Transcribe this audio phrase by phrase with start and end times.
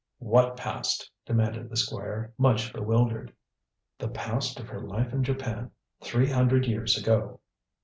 [0.17, 3.31] "What past?" demanded the Squire, much bewildered.
[3.99, 5.69] "The past of her life in Japan,
[6.01, 7.39] three hundred years ago."